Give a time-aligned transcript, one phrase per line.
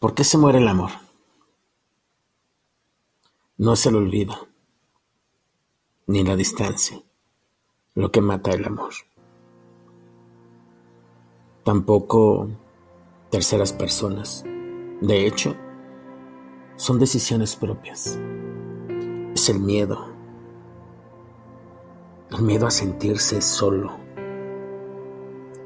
[0.00, 0.92] ¿Por qué se muere el amor?
[3.58, 4.48] No es el olvido,
[6.06, 7.02] ni la distancia,
[7.94, 8.94] lo que mata el amor.
[11.64, 12.48] Tampoco
[13.30, 14.42] terceras personas.
[15.02, 15.54] De hecho,
[16.76, 18.18] son decisiones propias.
[19.34, 20.14] Es el miedo.
[22.30, 23.98] El miedo a sentirse solo.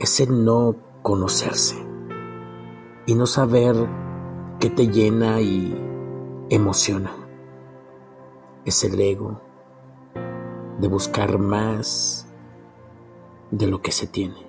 [0.00, 1.76] Es el no conocerse
[3.04, 4.00] y no saber
[4.58, 5.74] qué te llena y
[6.50, 7.12] emociona.
[8.64, 9.40] Es el ego
[10.78, 12.26] de buscar más
[13.50, 14.46] de lo que se tiene.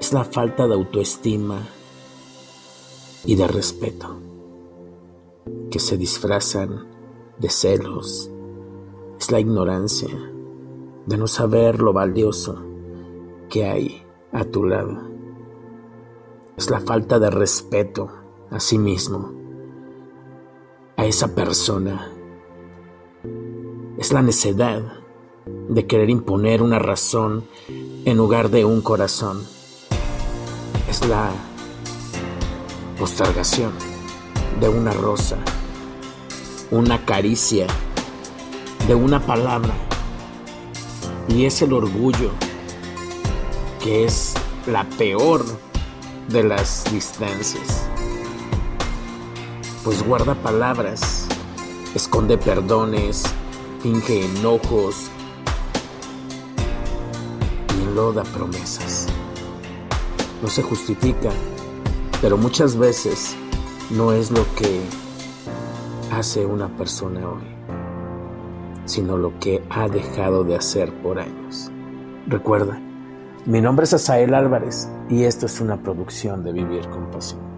[0.00, 1.60] Es la falta de autoestima
[3.24, 4.16] y de respeto
[5.70, 6.86] que se disfrazan
[7.38, 8.30] de celos.
[9.18, 10.10] Es la ignorancia
[11.06, 12.62] de no saber lo valioso
[13.48, 14.02] que hay
[14.32, 15.02] a tu lado.
[16.56, 18.21] Es la falta de respeto
[18.52, 19.32] a sí mismo,
[20.96, 22.12] a esa persona.
[23.98, 24.82] Es la necedad
[25.68, 29.42] de querer imponer una razón en lugar de un corazón.
[30.88, 31.30] Es la
[32.98, 33.72] postergación
[34.60, 35.38] de una rosa,
[36.70, 37.66] una caricia,
[38.86, 39.74] de una palabra.
[41.28, 42.32] Y es el orgullo
[43.80, 44.34] que es
[44.66, 45.42] la peor
[46.28, 47.88] de las distancias.
[49.84, 51.26] Pues guarda palabras,
[51.92, 53.24] esconde perdones,
[53.80, 55.10] finge enojos
[57.76, 59.08] y enloda promesas.
[60.40, 61.30] No se justifica,
[62.20, 63.34] pero muchas veces
[63.90, 64.82] no es lo que
[66.12, 67.42] hace una persona hoy,
[68.84, 71.72] sino lo que ha dejado de hacer por años.
[72.28, 72.80] Recuerda,
[73.46, 77.51] mi nombre es Asael Álvarez y esto es una producción de Vivir con Pasión.